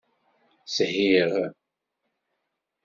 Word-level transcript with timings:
Shiɣ. 0.73 1.33